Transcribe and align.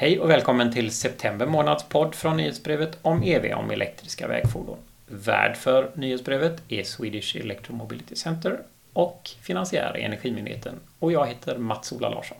Hej 0.00 0.20
och 0.20 0.30
välkommen 0.30 0.72
till 0.72 0.90
september 0.90 1.46
månads 1.46 1.84
podd 1.84 2.14
från 2.14 2.36
nyhetsbrevet 2.36 2.98
om 3.02 3.22
EV 3.22 3.52
om 3.54 3.70
elektriska 3.70 4.28
vägfordon. 4.28 4.78
Värd 5.06 5.56
för 5.56 5.90
nyhetsbrevet 5.94 6.62
är 6.68 6.82
Swedish 6.82 7.36
Electromobility 7.36 8.16
Center 8.16 8.60
och 8.92 9.30
finansiär 9.42 9.96
är 9.96 10.04
Energimyndigheten 10.04 10.74
och 10.98 11.12
jag 11.12 11.26
heter 11.26 11.58
Mats-Ola 11.58 12.08
Larsson. 12.08 12.38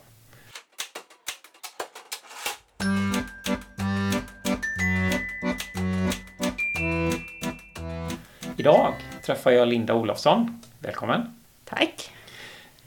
Idag 8.57 8.93
träffar 9.25 9.51
jag 9.51 9.67
Linda 9.67 9.93
Olofsson. 9.93 10.61
Välkommen! 10.79 11.35
Tack! 11.65 12.11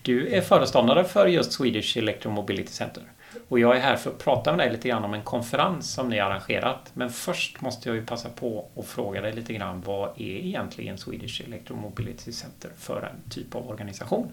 Du 0.02 0.28
är 0.28 0.40
föreståndare 0.40 1.04
för 1.04 1.26
just 1.26 1.52
Swedish 1.52 1.96
Electromobility 1.96 2.72
Center. 2.72 3.02
Och 3.48 3.58
jag 3.58 3.76
är 3.76 3.80
här 3.80 3.96
för 3.96 4.10
att 4.10 4.18
prata 4.18 4.52
med 4.52 4.58
dig 4.66 4.72
lite 4.72 4.88
grann 4.88 5.04
om 5.04 5.14
en 5.14 5.22
konferens 5.22 5.92
som 5.92 6.08
ni 6.08 6.18
har 6.18 6.30
arrangerat. 6.30 6.90
Men 6.94 7.10
först 7.10 7.60
måste 7.60 7.88
jag 7.88 7.96
ju 7.96 8.06
passa 8.06 8.28
på 8.28 8.68
att 8.76 8.86
fråga 8.86 9.20
dig 9.20 9.32
lite 9.32 9.52
grann 9.52 9.82
vad 9.86 10.08
är 10.08 10.22
egentligen 10.24 10.98
Swedish 10.98 11.42
Electromobility 11.46 12.32
Center 12.32 12.70
för 12.78 13.02
en 13.02 13.30
typ 13.30 13.54
av 13.54 13.70
organisation? 13.70 14.30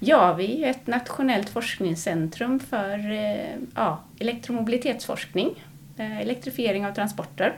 Ja, 0.00 0.32
vi 0.32 0.64
är 0.64 0.70
ett 0.70 0.86
nationellt 0.86 1.48
forskningscentrum 1.48 2.60
för 2.60 3.12
eh, 3.12 3.56
ja, 3.74 4.00
elektromobilitetsforskning, 4.18 5.64
eh, 5.96 6.20
elektrifiering 6.20 6.86
av 6.86 6.94
transporter. 6.94 7.56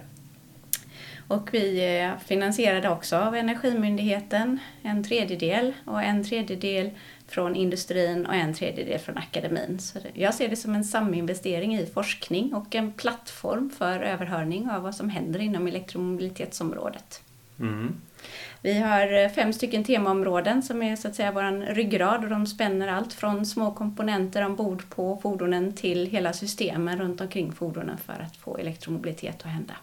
Och 1.28 1.54
vi 1.54 1.78
eh, 1.78 1.84
är 1.84 2.16
finansierade 2.18 2.88
också 2.88 3.16
av 3.16 3.34
Energimyndigheten, 3.34 4.58
en 4.82 5.04
tredjedel, 5.04 5.72
och 5.84 6.02
en 6.02 6.24
tredjedel 6.24 6.90
från 7.28 7.56
industrin 7.56 8.26
och 8.26 8.34
en 8.34 8.54
tredjedel 8.54 8.98
från 8.98 9.18
akademin. 9.18 9.78
Så 9.78 9.98
jag 10.14 10.34
ser 10.34 10.48
det 10.48 10.56
som 10.56 10.74
en 10.74 10.84
saminvestering 10.84 11.76
i 11.76 11.86
forskning 11.86 12.54
och 12.54 12.74
en 12.74 12.92
plattform 12.92 13.70
för 13.70 14.00
överhörning 14.00 14.70
av 14.70 14.82
vad 14.82 14.94
som 14.94 15.10
händer 15.10 15.40
inom 15.40 15.66
elektromobilitetsområdet. 15.66 17.22
Mm. 17.60 18.00
Vi 18.62 18.78
har 18.78 19.28
fem 19.28 19.52
stycken 19.52 19.84
temaområden 19.84 20.62
som 20.62 20.82
är 20.82 20.96
så 20.96 21.08
att 21.08 21.14
säga 21.14 21.32
vår 21.32 21.74
ryggrad 21.74 22.24
och 22.24 22.30
de 22.30 22.46
spänner 22.46 22.88
allt 22.88 23.12
från 23.12 23.46
små 23.46 23.72
komponenter 23.72 24.46
ombord 24.46 24.90
på 24.90 25.18
fordonen 25.22 25.72
till 25.72 26.06
hela 26.06 26.32
systemen 26.32 26.98
runt 26.98 27.20
omkring 27.20 27.52
fordonen 27.52 27.98
för 27.98 28.12
att 28.12 28.36
få 28.36 28.56
elektromobilitet 28.56 29.36
att 29.44 29.52
hända. 29.52 29.74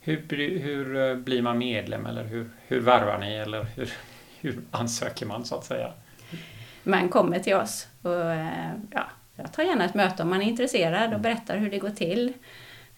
Hur, 0.00 0.58
hur 0.58 0.96
eh, 0.96 1.16
blir 1.16 1.42
man 1.42 1.58
medlem 1.58 2.06
eller 2.06 2.24
hur, 2.24 2.50
hur 2.66 2.80
värvar 2.80 3.18
ni 3.18 3.34
eller 3.34 3.64
hur, 3.64 3.92
hur 4.40 4.58
ansöker 4.70 5.26
man 5.26 5.44
så 5.44 5.54
att 5.54 5.64
säga? 5.64 5.92
Man 6.84 7.08
kommer 7.08 7.38
till 7.38 7.54
oss. 7.54 7.88
Och, 8.02 8.30
eh, 8.32 8.70
ja, 8.90 9.04
jag 9.36 9.52
tar 9.52 9.62
gärna 9.62 9.84
ett 9.84 9.94
möte 9.94 10.22
om 10.22 10.30
man 10.30 10.42
är 10.42 10.46
intresserad 10.46 11.14
och 11.14 11.20
berättar 11.20 11.56
hur 11.56 11.70
det 11.70 11.78
går 11.78 11.90
till. 11.90 12.32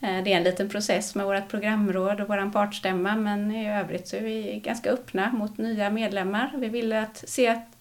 Eh, 0.00 0.24
det 0.24 0.32
är 0.32 0.36
en 0.36 0.42
liten 0.42 0.68
process 0.68 1.14
med 1.14 1.26
vårt 1.26 1.48
programråd 1.48 2.20
och 2.20 2.28
vår 2.28 2.52
partstämma 2.52 3.16
men 3.16 3.52
i 3.52 3.72
övrigt 3.72 4.08
så 4.08 4.16
är 4.16 4.20
vi 4.20 4.60
ganska 4.64 4.90
öppna 4.90 5.32
mot 5.32 5.58
nya 5.58 5.90
medlemmar. 5.90 6.52
Vi 6.56 6.68
vill 6.68 6.92
att 6.92 7.24
se 7.28 7.48
att 7.48 7.76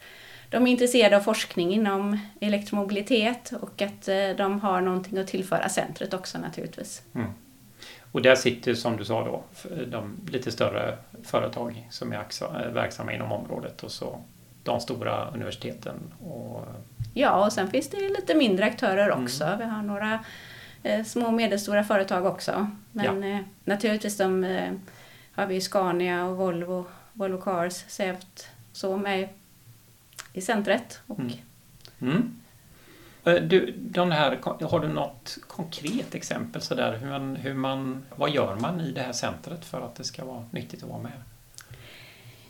de 0.50 0.68
är 0.68 0.72
intresserade 0.72 1.18
av 1.18 1.22
forskning 1.22 1.74
inom 1.74 2.20
elektromobilitet 2.42 3.54
och 3.62 3.82
att 3.82 4.08
eh, 4.08 4.30
de 4.38 4.60
har 4.60 4.82
någonting 4.82 5.18
att 5.18 5.28
tillföra 5.28 5.70
centret 5.70 6.14
också 6.14 6.38
naturligtvis. 6.38 7.02
Mm. 7.16 7.28
Och 8.12 8.22
där 8.22 8.36
sitter 8.36 8.74
som 8.74 8.98
du 8.98 9.06
sa 9.06 9.26
då 9.26 9.44
de 9.88 10.18
lite 10.32 10.52
större 10.52 10.98
företag 11.24 11.88
som 11.92 12.12
är 12.12 12.70
verksamma 12.74 13.14
inom 13.14 13.32
området 13.32 13.84
och 13.84 13.92
så 13.92 14.22
de 14.66 14.82
stora 14.82 15.30
universiteten. 15.30 15.96
Och... 16.24 16.66
Ja, 17.14 17.46
och 17.46 17.54
sen 17.54 17.68
finns 17.68 17.90
det 17.90 18.10
lite 18.10 18.36
mindre 18.36 18.66
aktörer 18.66 19.10
mm. 19.10 19.24
också. 19.24 19.44
Mm. 19.44 19.60
Vi 19.60 19.66
har 19.66 19.82
några 19.82 20.20
eh, 20.84 21.04
små 21.04 21.26
och 21.26 21.34
medelstora 21.34 21.84
företag 21.84 22.26
också. 22.26 22.68
Men 22.92 23.24
ja. 23.24 23.30
eh, 23.30 23.44
naturligtvis 23.64 24.18
de, 24.18 24.44
eh, 24.44 24.74
har 25.32 25.46
vi 25.46 25.62
Scania 25.62 26.26
och 26.26 26.38
Volvo, 26.38 26.86
Volvo 27.14 27.42
Cars, 27.42 27.74
Sevt, 27.88 28.48
så 28.72 28.98
med 28.98 29.30
i 30.34 30.42
centret. 30.42 31.00
Och... 31.08 31.20
Mm. 31.20 31.32
Mm. 32.02 32.36
Eh, 33.24 33.34
du, 33.34 33.74
de 33.78 34.12
här, 34.12 34.40
har 34.62 34.80
du 34.80 34.88
något 34.88 35.38
konkret 35.48 36.16
exempel 36.16 36.62
sådär 36.62 36.98
hur 36.98 37.10
man, 37.10 37.36
hur 37.36 37.54
man, 37.54 38.06
vad 38.16 38.30
gör 38.30 38.56
man 38.56 38.82
i 38.82 38.92
det 38.92 39.02
här 39.02 39.14
centret 39.14 39.66
för 39.66 39.82
att 39.82 39.96
det 39.96 40.04
ska 40.04 40.26
vara 40.26 40.46
nyttigt 40.52 40.84
att 40.84 40.90
vara 40.90 41.02
med? 41.02 41.12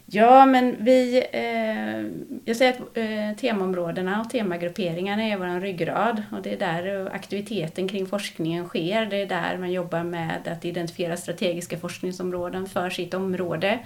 Ja, 0.06 0.46
men 0.46 0.84
vi... 0.84 1.26
Eh, 1.32 2.26
jag 2.46 2.58
säger 2.58 2.74
att 2.74 2.98
eh, 2.98 3.38
temaområdena 3.38 4.22
och 4.22 4.30
temagrupperingarna 4.30 5.24
är 5.24 5.38
vår 5.38 5.60
ryggrad 5.60 6.24
och 6.32 6.42
det 6.42 6.54
är 6.54 6.58
där 6.60 7.10
aktiviteten 7.14 7.88
kring 7.88 8.08
forskningen 8.08 8.68
sker. 8.68 9.06
Det 9.06 9.22
är 9.22 9.26
där 9.26 9.58
man 9.58 9.72
jobbar 9.72 10.04
med 10.04 10.48
att 10.48 10.66
identifiera 10.66 11.18
strategiska 11.18 11.78
forskningsområden 11.78 12.66
för 12.66 12.90
sitt 12.90 13.14
område. 13.14 13.80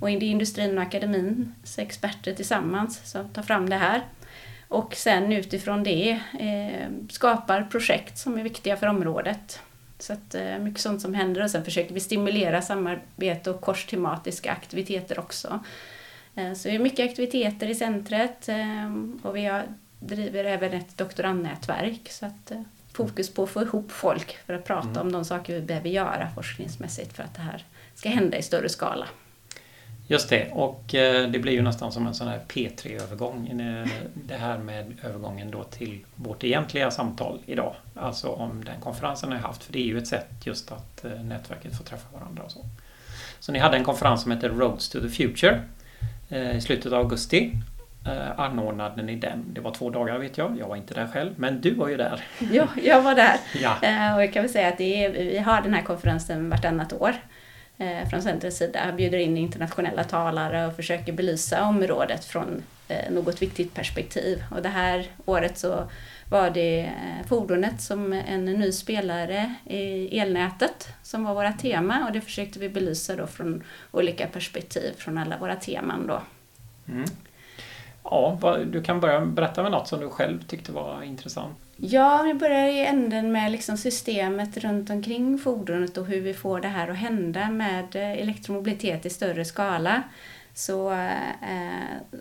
Och 0.00 0.08
det 0.08 0.14
är 0.14 0.22
industrin 0.22 0.78
och 0.78 0.84
akademins 0.84 1.78
experter 1.78 2.34
tillsammans 2.34 3.10
som 3.10 3.28
tar 3.28 3.42
fram 3.42 3.70
det 3.70 3.76
här. 3.76 4.02
Och 4.68 4.94
sen 4.94 5.32
utifrån 5.32 5.82
det 5.82 6.10
eh, 6.40 6.88
skapar 7.10 7.62
projekt 7.62 8.18
som 8.18 8.38
är 8.38 8.42
viktiga 8.42 8.76
för 8.76 8.86
området. 8.86 9.60
Så 9.98 10.12
att, 10.12 10.34
eh, 10.34 10.58
mycket 10.58 10.80
sånt 10.80 11.02
som 11.02 11.14
händer 11.14 11.42
och 11.42 11.50
sen 11.50 11.64
försöker 11.64 11.94
vi 11.94 12.00
stimulera 12.00 12.62
samarbete 12.62 13.50
och 13.50 13.60
korstematiska 13.60 14.52
aktiviteter 14.52 15.18
också. 15.18 15.60
Eh, 16.34 16.52
så 16.54 16.68
det 16.68 16.74
är 16.74 16.78
mycket 16.78 17.10
aktiviteter 17.10 17.70
i 17.70 17.74
centret 17.74 18.48
eh, 18.48 18.92
och 19.22 19.36
vi 19.36 19.44
har, 19.44 19.64
driver 20.00 20.44
även 20.44 20.72
ett 20.72 20.98
doktorandnätverk. 20.98 22.08
Så 22.10 22.26
att, 22.26 22.52
fokus 22.92 23.34
på 23.34 23.42
att 23.42 23.50
få 23.50 23.62
ihop 23.62 23.92
folk 23.92 24.38
för 24.46 24.54
att 24.54 24.64
prata 24.64 24.88
mm. 24.88 25.02
om 25.02 25.12
de 25.12 25.24
saker 25.24 25.54
vi 25.54 25.60
behöver 25.60 25.88
göra 25.88 26.28
forskningsmässigt 26.34 27.12
för 27.12 27.22
att 27.22 27.34
det 27.34 27.40
här 27.40 27.64
ska 27.94 28.08
hända 28.08 28.38
i 28.38 28.42
större 28.42 28.68
skala. 28.68 29.06
Just 30.10 30.28
det, 30.28 30.50
och 30.52 30.94
eh, 30.94 31.28
det 31.28 31.38
blir 31.38 31.52
ju 31.52 31.62
nästan 31.62 31.92
som 31.92 32.06
en 32.06 32.14
sån 32.14 32.28
här 32.28 32.40
P3-övergång. 32.48 33.62
Det 34.14 34.34
här 34.34 34.58
med 34.58 34.94
övergången 35.04 35.50
då 35.50 35.64
till 35.64 36.04
vårt 36.14 36.44
egentliga 36.44 36.90
samtal 36.90 37.38
idag. 37.46 37.74
Alltså 37.94 38.28
om 38.28 38.64
den 38.64 38.80
konferensen 38.80 39.30
ni 39.30 39.36
haft, 39.36 39.64
för 39.64 39.72
det 39.72 39.78
är 39.78 39.84
ju 39.84 39.98
ett 39.98 40.06
sätt 40.06 40.30
just 40.44 40.72
att 40.72 41.04
eh, 41.04 41.10
nätverket 41.10 41.76
får 41.76 41.84
träffa 41.84 42.06
varandra 42.18 42.42
och 42.42 42.50
så. 42.50 42.60
Så 43.40 43.52
ni 43.52 43.58
hade 43.58 43.76
en 43.76 43.84
konferens 43.84 44.22
som 44.22 44.32
heter 44.32 44.48
Roads 44.48 44.88
to 44.88 45.00
the 45.00 45.08
Future 45.08 45.62
eh, 46.28 46.56
i 46.56 46.60
slutet 46.60 46.92
av 46.92 46.98
augusti. 46.98 47.52
Anordnade 48.36 49.02
ni 49.02 49.16
den? 49.16 49.44
Det 49.54 49.60
var 49.60 49.70
två 49.70 49.90
dagar 49.90 50.18
vet 50.18 50.38
jag, 50.38 50.58
jag 50.58 50.68
var 50.68 50.76
inte 50.76 50.94
där 50.94 51.06
själv, 51.06 51.30
men 51.36 51.60
du 51.60 51.74
var 51.74 51.88
ju 51.88 51.96
där. 51.96 52.24
Ja, 52.52 52.68
jag 52.82 53.02
var 53.02 53.14
där. 53.14 53.36
ja. 53.62 54.14
Och 54.14 54.22
jag 54.22 54.32
kan 54.32 54.42
väl 54.42 54.52
säga 54.52 54.68
att 54.68 54.80
är, 54.80 55.10
vi 55.10 55.38
har 55.38 55.62
den 55.62 55.74
här 55.74 55.82
konferensen 55.82 56.50
vartannat 56.50 56.92
år. 56.92 57.14
Eh, 57.78 58.08
från 58.08 58.22
centrets 58.22 58.56
sida 58.56 58.92
bjuder 58.92 59.18
in 59.18 59.36
internationella 59.36 60.04
talare 60.04 60.66
och 60.66 60.76
försöker 60.76 61.12
belysa 61.12 61.64
området 61.64 62.24
från 62.24 62.62
eh, 62.88 63.12
något 63.12 63.42
viktigt 63.42 63.74
perspektiv. 63.74 64.44
Och 64.50 64.62
det 64.62 64.68
här 64.68 65.06
året 65.24 65.58
så 65.58 65.90
var 66.30 66.50
det 66.50 66.80
eh, 66.80 67.26
fordonet 67.28 67.80
som 67.80 68.12
en 68.12 68.44
ny 68.44 68.72
spelare 68.72 69.54
i 69.64 70.18
elnätet 70.18 70.88
som 71.02 71.24
var 71.24 71.34
våra 71.34 71.52
tema 71.52 72.06
och 72.06 72.12
det 72.12 72.20
försökte 72.20 72.58
vi 72.58 72.68
belysa 72.68 73.16
då 73.16 73.26
från 73.26 73.62
olika 73.90 74.26
perspektiv 74.26 74.92
från 74.96 75.18
alla 75.18 75.38
våra 75.38 75.56
teman 75.56 76.06
då. 76.06 76.22
Mm. 76.88 77.04
Ja, 78.10 78.58
du 78.66 78.82
kan 78.82 79.00
börja 79.00 79.20
berätta 79.20 79.62
med 79.62 79.72
något 79.72 79.88
som 79.88 80.00
du 80.00 80.08
själv 80.08 80.42
tyckte 80.42 80.72
var 80.72 81.02
intressant. 81.02 81.56
Ja, 81.76 82.22
vi 82.22 82.34
börjar 82.34 82.66
i 82.66 82.86
änden 82.86 83.32
med 83.32 83.52
liksom 83.52 83.76
systemet 83.76 84.56
runt 84.56 84.90
omkring 84.90 85.38
fordonet 85.38 85.98
och 85.98 86.06
hur 86.06 86.20
vi 86.20 86.34
får 86.34 86.60
det 86.60 86.68
här 86.68 86.88
att 86.88 86.96
hända 86.96 87.50
med 87.50 87.96
eh, 87.96 88.12
elektromobilitet 88.12 89.06
i 89.06 89.10
större 89.10 89.44
skala. 89.44 90.02
Så, 90.54 90.92
eh, 90.92 92.18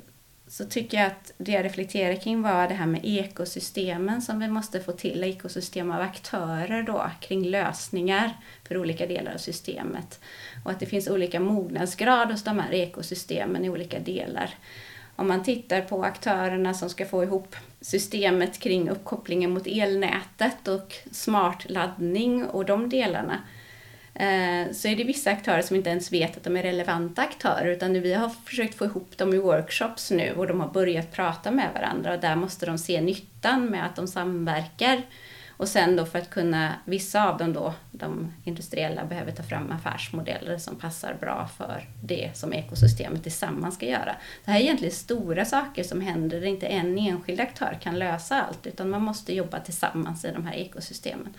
så 0.48 0.66
tycker 0.66 0.98
jag 0.98 1.08
att 1.08 1.32
det 1.38 1.52
jag 1.52 1.66
reflekterar 1.66 2.16
kring 2.16 2.42
var 2.42 2.68
det 2.68 2.74
här 2.74 2.86
med 2.86 3.02
ekosystemen 3.04 4.22
som 4.22 4.40
vi 4.40 4.48
måste 4.48 4.80
få 4.80 4.92
till, 4.92 5.24
ekosystem 5.24 5.92
av 5.92 6.02
aktörer 6.02 6.84
då, 6.84 7.12
kring 7.20 7.44
lösningar 7.44 8.34
för 8.68 8.78
olika 8.78 9.08
delar 9.08 9.34
av 9.34 9.38
systemet. 9.38 10.20
Och 10.66 10.72
att 10.72 10.80
det 10.80 10.86
finns 10.86 11.08
olika 11.08 11.40
mognadsgrad 11.40 12.32
hos 12.32 12.44
de 12.44 12.60
här 12.60 12.74
ekosystemen 12.74 13.66
i 13.66 13.70
olika 13.70 14.00
delar 14.00 14.54
om 15.18 15.28
man 15.28 15.44
tittar 15.44 15.82
på 15.82 16.04
aktörerna 16.04 16.74
som 16.74 16.90
ska 16.90 17.06
få 17.06 17.24
ihop 17.24 17.56
systemet 17.82 18.60
kring 18.60 18.90
uppkopplingen 18.90 19.52
mot 19.52 19.68
elnätet 19.68 20.68
och 20.68 20.96
smart 21.12 21.66
laddning 21.70 22.46
och 22.46 22.66
de 22.66 22.90
delarna 22.90 23.42
eh, 24.14 24.74
så 24.74 24.88
är 24.88 24.96
det 24.96 25.04
vissa 25.04 25.32
aktörer 25.32 25.62
som 25.62 25.76
inte 25.76 25.90
ens 25.90 26.12
vet 26.12 26.38
att 26.38 26.44
de 26.44 26.58
är 26.58 26.64
relevanta 26.64 27.22
aktörer 27.22 27.66
utan 27.66 27.94
vi 27.94 28.14
har 28.14 28.30
försökt 28.30 28.78
få 28.78 28.86
ihop 28.86 29.18
dem 29.18 29.34
i 29.34 29.38
workshops 29.38 30.12
nu 30.12 30.34
och 30.34 30.48
de 30.48 30.62
har 30.62 30.68
börjat 30.68 31.12
prata 31.12 31.52
med 31.52 31.70
varandra 31.74 32.14
och 32.14 32.20
där 32.20 32.36
måste 32.36 32.66
de 32.66 32.78
se 32.78 33.02
nyttan 33.02 33.66
med 33.66 33.86
att 33.86 33.96
de 33.96 34.08
samverkar. 34.08 35.02
Och 35.58 35.68
sen 35.68 35.96
då 35.96 36.06
för 36.06 36.20
att 36.20 36.30
kunna, 36.30 36.74
vissa 36.86 37.30
av 37.30 37.38
dem 37.38 37.54
då, 37.54 37.74
de 37.92 38.34
industriella, 38.44 39.06
behöver 39.06 39.32
ta 39.32 39.44
fram 39.44 39.72
affärsmodeller 39.72 40.58
som 40.58 40.76
passar 40.76 41.16
bra 41.20 41.50
för 41.58 41.86
det 42.04 42.32
som 42.34 42.54
ekosystemet 42.54 43.24
tillsammans 43.24 43.76
ska 43.76 43.86
göra. 43.86 44.16
Det 44.46 44.52
här 44.52 44.60
är 44.60 44.64
egentligen 44.64 44.94
stora 44.94 45.46
saker 45.46 45.84
som 45.84 46.02
händer 46.02 46.40
där 46.40 46.48
inte 46.48 46.68
en 46.68 46.98
enskild 46.98 47.40
aktör 47.40 47.78
kan 47.82 48.00
lösa 48.00 48.42
allt, 48.42 48.68
utan 48.68 48.90
man 48.90 49.02
måste 49.02 49.34
jobba 49.34 49.60
tillsammans 49.60 50.26
i 50.26 50.32
de 50.32 50.46
här 50.46 50.56
ekosystemen. 50.56 51.34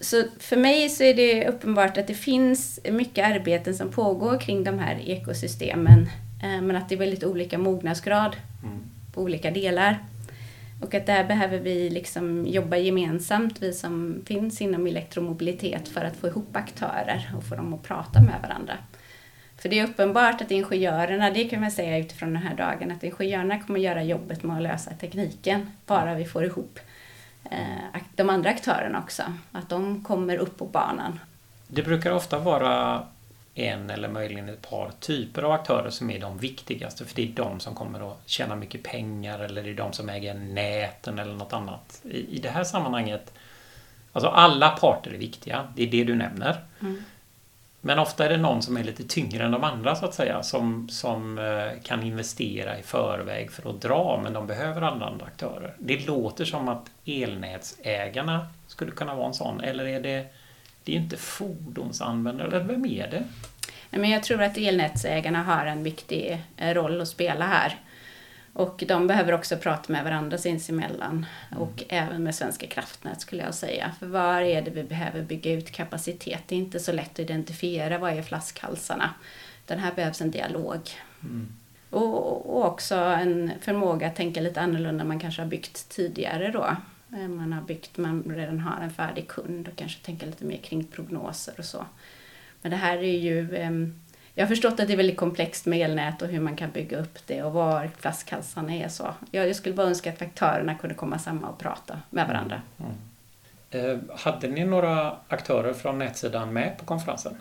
Så 0.00 0.24
för 0.38 0.56
mig 0.56 0.88
så 0.88 1.02
är 1.02 1.14
det 1.14 1.48
uppenbart 1.48 1.98
att 1.98 2.06
det 2.06 2.14
finns 2.14 2.80
mycket 2.90 3.26
arbeten 3.26 3.74
som 3.74 3.90
pågår 3.90 4.40
kring 4.40 4.64
de 4.64 4.78
här 4.78 5.00
ekosystemen, 5.08 6.08
eh, 6.42 6.62
men 6.62 6.76
att 6.76 6.88
det 6.88 6.94
är 6.94 6.98
väldigt 6.98 7.24
olika 7.24 7.58
mognadsgrad 7.58 8.36
mm. 8.62 8.78
på 9.12 9.22
olika 9.22 9.50
delar. 9.50 9.98
Och 10.80 10.94
att 10.94 11.06
där 11.06 11.24
behöver 11.24 11.58
vi 11.58 11.90
liksom 11.90 12.46
jobba 12.46 12.76
gemensamt, 12.76 13.62
vi 13.62 13.72
som 13.72 14.22
finns 14.26 14.60
inom 14.60 14.86
elektromobilitet, 14.86 15.88
för 15.88 16.04
att 16.04 16.16
få 16.16 16.26
ihop 16.26 16.56
aktörer 16.56 17.30
och 17.36 17.44
få 17.44 17.54
dem 17.54 17.74
att 17.74 17.82
prata 17.82 18.20
med 18.20 18.42
varandra. 18.42 18.74
För 19.58 19.68
det 19.68 19.78
är 19.78 19.84
uppenbart 19.84 20.40
att 20.40 20.50
ingenjörerna, 20.50 21.30
det 21.30 21.44
kan 21.44 21.60
man 21.60 21.70
säga 21.70 21.98
utifrån 21.98 22.32
den 22.32 22.42
här 22.42 22.56
dagen, 22.56 22.90
att 22.90 23.04
ingenjörerna 23.04 23.60
kommer 23.60 23.80
göra 23.80 24.02
jobbet 24.02 24.42
med 24.42 24.56
att 24.56 24.62
lösa 24.62 24.90
tekniken, 24.90 25.70
bara 25.86 26.14
vi 26.14 26.24
får 26.24 26.44
ihop 26.44 26.78
eh, 27.50 28.00
de 28.16 28.30
andra 28.30 28.50
aktörerna 28.50 28.98
också. 28.98 29.22
Att 29.52 29.68
de 29.68 30.04
kommer 30.04 30.36
upp 30.36 30.58
på 30.58 30.66
banan. 30.66 31.20
Det 31.68 31.82
brukar 31.82 32.12
ofta 32.12 32.38
vara 32.38 33.02
en 33.56 33.90
eller 33.90 34.08
möjligen 34.08 34.48
ett 34.48 34.70
par 34.70 34.90
typer 35.00 35.42
av 35.42 35.52
aktörer 35.52 35.90
som 35.90 36.10
är 36.10 36.20
de 36.20 36.38
viktigaste 36.38 37.04
för 37.04 37.16
det 37.16 37.22
är 37.22 37.32
de 37.32 37.60
som 37.60 37.74
kommer 37.74 38.10
att 38.10 38.18
tjäna 38.26 38.56
mycket 38.56 38.82
pengar 38.82 39.38
eller 39.38 39.62
det 39.62 39.70
är 39.70 39.74
de 39.74 39.92
som 39.92 40.08
äger 40.08 40.34
näten 40.34 41.18
eller 41.18 41.34
något 41.34 41.52
annat. 41.52 42.00
I, 42.04 42.36
i 42.36 42.38
det 42.38 42.48
här 42.48 42.64
sammanhanget, 42.64 43.32
alltså 44.12 44.30
alla 44.30 44.70
parter 44.70 45.10
är 45.10 45.18
viktiga, 45.18 45.72
det 45.76 45.82
är 45.82 45.86
det 45.86 46.04
du 46.04 46.14
nämner. 46.14 46.56
Mm. 46.80 47.02
Men 47.80 47.98
ofta 47.98 48.24
är 48.24 48.28
det 48.28 48.36
någon 48.36 48.62
som 48.62 48.76
är 48.76 48.84
lite 48.84 49.04
tyngre 49.04 49.44
än 49.44 49.50
de 49.50 49.64
andra 49.64 49.94
så 49.94 50.04
att 50.04 50.14
säga 50.14 50.42
som, 50.42 50.88
som 50.88 51.38
eh, 51.38 51.82
kan 51.82 52.02
investera 52.02 52.78
i 52.78 52.82
förväg 52.82 53.52
för 53.52 53.70
att 53.70 53.80
dra 53.80 54.20
men 54.22 54.32
de 54.32 54.46
behöver 54.46 54.82
alla 54.82 55.06
andra 55.06 55.26
aktörer. 55.26 55.74
Det 55.78 56.06
låter 56.06 56.44
som 56.44 56.68
att 56.68 56.90
elnätsägarna 57.04 58.46
skulle 58.66 58.90
kunna 58.90 59.14
vara 59.14 59.26
en 59.26 59.34
sån 59.34 59.60
eller 59.60 59.86
är 59.86 60.00
det 60.00 60.26
det 60.86 60.92
är 60.92 60.96
inte 60.96 61.16
fordonsanvändare, 61.16 62.58
vem 62.58 62.86
är 62.86 63.10
det? 63.10 63.24
Men 63.90 64.10
jag 64.10 64.22
tror 64.22 64.42
att 64.42 64.56
elnätsägarna 64.56 65.42
har 65.42 65.66
en 65.66 65.82
viktig 65.82 66.42
eh, 66.56 66.74
roll 66.74 67.00
att 67.00 67.08
spela 67.08 67.46
här. 67.46 67.80
Och 68.52 68.84
de 68.88 69.06
behöver 69.06 69.32
också 69.32 69.56
prata 69.56 69.92
med 69.92 70.04
varandra 70.04 70.38
sinsemellan 70.38 71.26
mm. 71.50 71.62
och 71.62 71.84
även 71.88 72.22
med 72.22 72.34
Svenska 72.34 72.66
kraftnät 72.66 73.20
skulle 73.20 73.42
jag 73.42 73.54
säga. 73.54 73.92
För 73.98 74.06
var 74.06 74.40
är 74.40 74.62
det 74.62 74.70
vi 74.70 74.82
behöver 74.82 75.22
bygga 75.22 75.52
ut 75.52 75.72
kapacitet? 75.72 76.42
Det 76.46 76.54
är 76.54 76.58
inte 76.58 76.80
så 76.80 76.92
lätt 76.92 77.12
att 77.12 77.18
identifiera 77.18 77.98
vad 77.98 78.12
är 78.12 78.22
flaskhalsarna. 78.22 79.10
Den 79.64 79.78
här 79.78 79.92
behövs 79.94 80.20
en 80.20 80.30
dialog. 80.30 80.80
Mm. 81.22 81.48
Och, 81.90 82.56
och, 82.56 82.66
också 82.66 82.94
en 82.94 83.52
förmåga 83.60 84.06
att 84.06 84.16
tänka 84.16 84.40
lite 84.40 84.60
annorlunda 84.60 85.02
än 85.02 85.08
man 85.08 85.20
kanske 85.20 85.42
har 85.42 85.48
byggt 85.48 85.88
tidigare 85.88 86.50
då. 86.50 86.76
Eh, 87.12 87.28
man 87.28 87.52
har 87.52 87.62
byggt, 87.62 87.96
man 87.96 88.22
redan 88.36 88.60
har 88.60 88.82
en 88.82 88.90
färdig 88.90 89.28
kund 89.28 89.68
och 89.68 89.76
kanske 89.76 90.06
tänka 90.06 90.26
lite 90.26 90.44
mer 90.44 90.56
kring 90.56 90.84
prognoser 90.84 91.54
och 91.58 91.64
så. 91.64 91.86
Men 92.62 92.70
det 92.70 92.76
här 92.76 92.98
är 92.98 93.18
ju 93.18 93.56
ehm, 93.56 94.00
jag 94.38 94.44
har 94.44 94.48
förstått 94.48 94.80
att 94.80 94.86
det 94.86 94.92
är 94.92 94.96
väldigt 94.96 95.16
komplext 95.16 95.66
med 95.66 95.80
elnät 95.80 96.22
och 96.22 96.28
hur 96.28 96.40
man 96.40 96.56
kan 96.56 96.70
bygga 96.70 96.98
upp 96.98 97.26
det 97.26 97.42
och 97.42 97.52
var 97.52 97.90
flaskhalsarna 97.98 98.74
är 98.74 98.88
så. 98.88 99.14
Jag 99.30 99.56
skulle 99.56 99.74
bara 99.74 99.86
önska 99.86 100.12
att 100.12 100.22
aktörerna 100.22 100.74
kunde 100.74 100.94
komma 100.94 101.18
samman 101.18 101.44
och 101.44 101.58
prata 101.58 102.00
med 102.10 102.26
varandra. 102.28 102.62
Mm. 102.78 102.92
Eh, 103.70 103.98
hade 104.18 104.48
ni 104.48 104.64
några 104.64 105.16
aktörer 105.28 105.72
från 105.72 105.98
nätsidan 105.98 106.52
med 106.52 106.78
på 106.78 106.84
konferensen? 106.84 107.36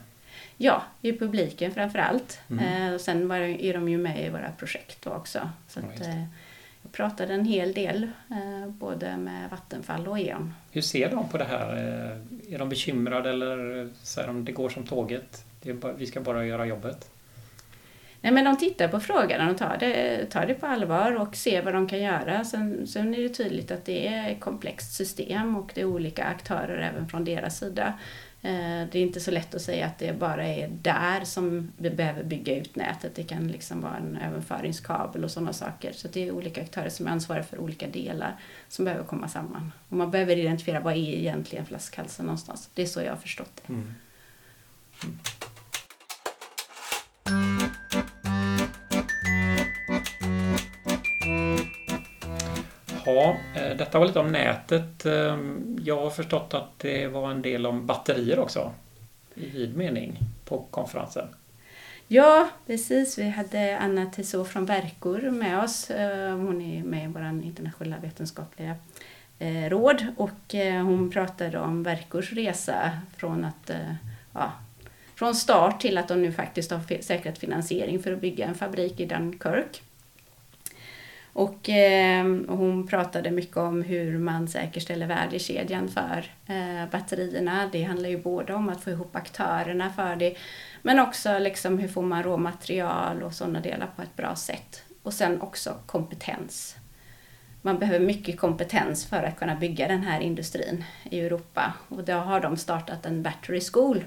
Ja, 0.58 0.84
i 1.02 1.18
publiken 1.18 1.72
framför 1.72 2.00
allt. 2.00 2.40
Mm. 2.50 2.94
Eh, 2.94 3.00
sen 3.00 3.28
var, 3.28 3.36
är 3.38 3.74
de 3.74 3.90
ju 3.90 3.98
med 3.98 4.26
i 4.26 4.30
våra 4.30 4.52
projekt 4.52 5.08
också. 5.08 5.50
Så 5.68 5.80
att, 5.80 6.02
eh, 6.02 6.24
jag 6.86 6.92
pratade 6.92 7.34
en 7.34 7.46
hel 7.46 7.74
del, 7.74 8.04
eh, 8.32 8.70
både 8.70 9.18
med 9.18 9.50
Vattenfall 9.50 10.08
och 10.08 10.20
E.ON. 10.20 10.54
Hur 10.72 10.82
ser 10.82 11.10
de 11.10 11.30
på 11.30 11.38
det 11.38 11.44
här? 11.44 11.76
Eh, 11.76 12.54
är 12.54 12.60
de 12.60 12.70
bekymrade 12.70 13.30
eller 13.30 13.90
säger 14.04 14.28
de 14.28 14.46
det 14.46 14.52
går 14.52 14.70
som 14.70 14.84
tåget? 14.84 15.46
Bara, 15.74 15.94
vi 15.94 16.06
ska 16.06 16.22
bara 16.22 16.46
göra 16.46 16.66
jobbet. 16.66 17.10
Nej, 18.22 18.32
men 18.32 18.46
de 18.46 18.58
tittar 18.58 18.88
på 18.88 19.00
frågan 19.00 19.50
och 19.50 19.58
tar 19.58 19.78
det, 19.80 20.26
tar 20.26 20.46
det 20.46 20.54
på 20.54 20.66
allvar 20.66 21.16
och 21.22 21.36
ser 21.36 21.62
vad 21.62 21.74
de 21.74 21.88
kan 21.88 22.02
göra. 22.02 22.44
Sen, 22.44 22.88
sen 22.88 23.16
är 23.16 23.22
det 23.22 23.30
tydligt 23.30 23.72
att 23.72 23.86
det 23.86 24.08
är 24.08 24.32
ett 24.32 24.40
komplext 24.40 24.94
system 24.94 25.56
och 25.56 25.72
det 25.74 25.82
är 25.82 25.86
olika 25.86 26.24
aktörer 26.24 26.92
även 26.94 27.08
från 27.08 27.26
deras 27.26 27.60
sida. 27.60 27.94
Eh, 28.46 28.88
det 28.92 29.00
är 29.00 29.02
inte 29.02 29.20
så 29.20 29.32
lätt 29.32 29.56
att 29.56 29.62
säga 29.62 29.86
att 29.86 30.00
det 30.00 30.20
bara 30.20 30.48
är 30.48 30.68
där 30.68 31.26
som 31.26 31.72
vi 31.78 31.90
behöver 31.90 32.24
bygga 32.24 32.58
ut 32.58 32.76
nätet. 32.76 33.16
Det 33.16 33.24
kan 33.24 33.48
liksom 33.48 33.82
vara 33.82 33.98
en 33.98 34.18
överföringskabel 34.18 35.24
och 35.24 35.32
sådana 35.32 35.54
saker. 35.54 35.92
Så 35.94 36.08
det 36.08 36.28
är 36.28 36.32
olika 36.32 36.62
aktörer 36.62 36.90
som 36.90 37.08
är 37.08 37.12
ansvariga 37.12 37.44
för 37.44 37.60
olika 37.60 37.88
delar 37.88 38.40
som 38.68 38.86
behöver 38.86 39.04
komma 39.04 39.28
samman. 39.28 39.72
Och 39.90 39.98
man 39.98 40.12
behöver 40.12 40.38
identifiera 40.38 40.80
vad 40.80 40.94
är 40.94 40.98
egentligen 40.98 41.66
flaskhalsen 41.66 42.26
någonstans. 42.26 42.70
Det 42.74 42.82
är 42.82 42.86
så 42.86 43.02
jag 43.02 43.12
har 43.12 43.18
förstått 43.18 43.62
det. 43.68 43.74
Mm. 43.74 43.94
Mm. 45.04 45.20
Ja, 53.16 53.38
eh, 53.56 53.78
detta 53.78 54.00
var 54.00 54.06
lite 54.06 54.20
om 54.20 54.32
nätet. 54.32 55.06
Eh, 55.06 55.38
jag 55.84 56.02
har 56.02 56.10
förstått 56.10 56.54
att 56.54 56.80
det 56.80 57.08
var 57.08 57.32
en 57.32 57.42
del 57.42 57.66
om 57.66 57.86
batterier 57.86 58.40
också 58.40 58.72
i 59.36 59.50
vid 59.50 59.78
mening 59.78 60.18
på 60.46 60.66
konferensen. 60.72 61.28
Ja, 62.08 62.50
precis. 62.68 63.18
Vi 63.18 63.30
hade 63.30 63.78
Anna 63.80 64.06
Tissot 64.06 64.48
från 64.48 64.66
Verkor 64.66 65.20
med 65.20 65.64
oss. 65.64 65.90
Eh, 65.90 66.38
hon 66.38 66.62
är 66.62 66.84
med 66.84 67.04
i 67.04 67.08
vår 67.08 67.44
internationella 67.44 67.98
vetenskapliga 67.98 68.76
råd 69.70 70.06
och 70.18 70.54
hon 70.84 71.12
pratade 71.12 71.60
om 71.60 71.84
Verkors 71.84 72.34
resa 72.34 72.92
från 73.18 73.46
att 73.46 73.72
ja, 74.34 74.52
från 75.16 75.36
start 75.36 75.82
till 75.82 75.98
att 75.98 76.08
de 76.08 76.22
nu 76.22 76.32
faktiskt 76.32 76.72
har 76.72 77.02
säkrat 77.02 77.38
finansiering 77.38 78.04
för 78.04 78.12
att 78.12 78.22
bygga 78.22 78.46
en 78.46 78.56
fabrik 78.56 79.00
i 79.00 79.06
Dunkirk. 79.06 79.82
Och 81.36 81.70
eh, 81.70 82.26
hon 82.48 82.88
pratade 82.88 83.32
mycket 83.32 83.58
om 83.58 83.82
hur 83.82 84.18
man 84.18 84.48
säkerställer 84.48 85.08
värdekedjan 85.08 85.88
för 85.88 86.32
eh, 86.48 86.90
batterierna. 86.92 87.70
Det 87.72 87.84
handlar 87.84 88.10
ju 88.10 88.22
både 88.22 88.54
om 88.54 88.70
att 88.70 88.84
få 88.84 88.90
ihop 88.90 89.16
aktörerna 89.16 89.90
för 89.90 90.16
det, 90.16 90.36
men 90.82 91.00
också 91.00 91.40
liksom 91.40 91.78
hur 91.80 91.88
får 91.88 92.02
man 92.02 92.24
råmaterial 92.24 93.24
och 93.24 93.34
sådana 93.34 93.60
delar 93.60 93.88
på 93.96 94.02
ett 94.02 94.16
bra 94.16 94.36
sätt. 94.36 94.84
Och 95.04 95.14
sen 95.14 95.42
också 95.42 95.74
kompetens. 95.86 96.76
Man 97.62 97.80
behöver 97.80 98.06
mycket 98.06 98.40
kompetens 98.40 99.06
för 99.06 99.24
att 99.24 99.40
kunna 99.40 99.56
bygga 99.56 99.88
den 99.88 100.04
här 100.04 100.20
industrin 100.20 100.84
i 101.04 101.20
Europa. 101.20 101.74
Och 101.90 102.04
då 102.04 102.14
har 102.14 102.40
de 102.40 102.58
startat 102.58 103.06
en 103.06 103.24
battery 103.24 103.62
school 103.62 104.04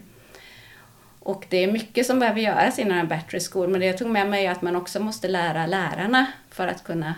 och 1.28 1.46
det 1.48 1.64
är 1.64 1.72
mycket 1.72 2.06
som 2.06 2.18
behöver 2.18 2.40
göras 2.40 2.78
inom 2.78 2.98
en 2.98 3.08
battery 3.08 3.40
school, 3.40 3.68
men 3.68 3.80
det 3.80 3.86
jag 3.86 3.98
tog 3.98 4.08
med 4.08 4.30
mig 4.30 4.46
är 4.46 4.50
att 4.50 4.62
man 4.62 4.76
också 4.76 5.00
måste 5.00 5.28
lära 5.28 5.66
lärarna 5.66 6.26
för 6.50 6.66
att 6.66 6.84
kunna 6.84 7.14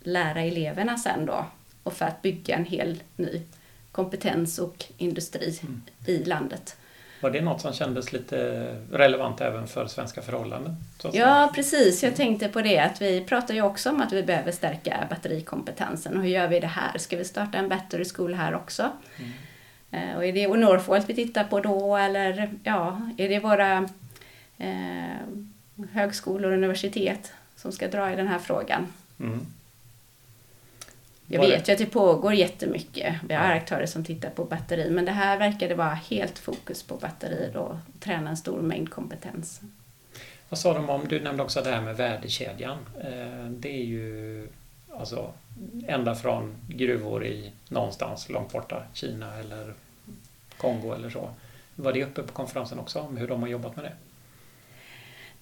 lära 0.00 0.40
eleverna 0.40 0.98
sen 0.98 1.26
då 1.26 1.46
och 1.82 1.92
för 1.92 2.04
att 2.04 2.22
bygga 2.22 2.56
en 2.56 2.64
hel 2.64 3.02
ny 3.16 3.42
kompetens 3.92 4.58
och 4.58 4.84
industri 4.96 5.58
mm. 5.62 5.82
i 6.06 6.24
landet. 6.24 6.76
Var 7.20 7.30
det 7.30 7.40
något 7.40 7.60
som 7.60 7.72
kändes 7.72 8.12
lite 8.12 8.36
relevant 8.92 9.40
även 9.40 9.66
för 9.66 9.86
svenska 9.86 10.22
förhållanden? 10.22 10.76
Ja, 11.12 11.52
precis. 11.54 12.02
Jag 12.02 12.16
tänkte 12.16 12.48
på 12.48 12.60
det 12.60 12.78
att 12.78 13.02
vi 13.02 13.24
pratar 13.24 13.54
ju 13.54 13.62
också 13.62 13.90
om 13.90 14.00
att 14.00 14.12
vi 14.12 14.22
behöver 14.22 14.52
stärka 14.52 15.06
batterikompetensen. 15.10 16.16
Och 16.16 16.22
hur 16.22 16.30
gör 16.30 16.48
vi 16.48 16.60
det 16.60 16.66
här? 16.66 16.98
Ska 16.98 17.16
vi 17.16 17.24
starta 17.24 17.58
en 17.58 17.68
battery 17.68 18.04
school 18.04 18.34
här 18.34 18.54
också? 18.54 18.82
Mm. 19.18 19.32
Eh, 19.90 20.16
och 20.16 20.24
är 20.24 20.32
det 20.32 20.48
Northvolt 20.48 21.08
vi 21.08 21.14
tittar 21.14 21.44
på 21.44 21.60
då 21.60 21.96
eller 21.96 22.50
ja, 22.64 23.00
är 23.16 23.28
det 23.28 23.38
våra 23.38 23.88
eh, 24.58 25.16
högskolor 25.92 26.50
och 26.50 26.56
universitet 26.56 27.32
som 27.56 27.72
ska 27.72 27.88
dra 27.88 28.12
i 28.12 28.16
den 28.16 28.28
här 28.28 28.38
frågan? 28.38 28.86
Mm. 29.20 29.46
Jag 31.32 31.40
vet 31.40 31.68
ju 31.68 31.72
att 31.72 31.78
det 31.78 31.86
pågår 31.86 32.34
jättemycket. 32.34 33.16
Vi 33.28 33.34
har 33.34 33.44
aktörer 33.44 33.86
som 33.86 34.04
tittar 34.04 34.30
på 34.30 34.44
batteri, 34.44 34.90
men 34.90 35.04
det 35.04 35.12
här 35.12 35.38
verkade 35.38 35.74
vara 35.74 35.94
helt 35.94 36.38
fokus 36.38 36.82
på 36.82 36.96
batterier 36.96 37.56
och 37.56 37.76
träna 38.00 38.30
en 38.30 38.36
stor 38.36 38.60
mängd 38.60 38.90
kompetens. 38.90 39.60
Vad 40.48 40.58
sa 40.58 40.74
de 40.74 40.90
om, 40.90 41.08
du 41.08 41.20
nämnde 41.20 41.42
också 41.42 41.62
det 41.62 41.70
här 41.70 41.82
med 41.82 41.96
värdekedjan. 41.96 42.78
Eh, 43.00 43.50
det 43.50 43.68
är 43.68 43.84
ju 43.84 44.48
alltså 45.00 45.32
ända 45.86 46.14
från 46.14 46.56
gruvor 46.68 47.24
i 47.24 47.52
någonstans 47.68 48.28
långt 48.28 48.52
borta, 48.52 48.82
Kina 48.94 49.34
eller 49.34 49.74
Kongo 50.56 50.92
eller 50.92 51.10
så. 51.10 51.30
Var 51.74 51.92
det 51.92 52.04
uppe 52.04 52.22
på 52.22 52.32
konferensen 52.32 52.78
också, 52.78 53.00
om 53.00 53.16
hur 53.16 53.28
de 53.28 53.42
har 53.42 53.48
jobbat 53.48 53.76
med 53.76 53.84
det? 53.84 53.92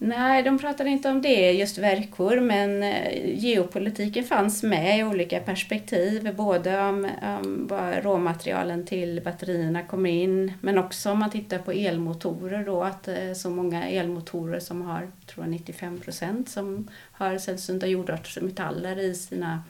Nej, 0.00 0.43
de 0.43 0.59
pratade 0.59 0.90
inte 0.90 1.11
om 1.11 1.23
det, 1.23 1.52
just 1.52 1.78
verkor, 1.78 2.40
men 2.40 2.83
eh, 2.83 3.38
geopolitiken 3.38 4.25
fanns 4.25 4.62
med 4.62 4.99
i 4.99 5.05
olika 5.05 5.40
perspektiv. 5.40 6.35
Både 6.37 6.81
om, 6.81 7.11
om 7.23 7.67
var 7.67 8.00
råmaterialen 8.02 8.87
till 8.87 9.21
batterierna 9.25 9.83
kommer 9.83 10.11
in, 10.11 10.52
men 10.61 10.78
också 10.78 11.11
om 11.11 11.19
man 11.19 11.31
tittar 11.31 11.59
på 11.59 11.73
elmotorer 11.73 12.64
då, 12.64 12.83
att 12.83 13.09
eh, 13.09 13.33
så 13.37 13.50
många 13.50 13.88
elmotorer 13.88 14.61
som 14.61 14.83
har, 14.83 15.11
tror 15.26 15.45
jag, 15.45 15.50
95 15.50 16.00
procent 16.00 16.49
som 16.49 16.88
har 17.12 17.38
sällsynta 17.38 17.87
jordartsmetaller 17.87 18.99
i 18.99 19.14
sina 19.14 19.62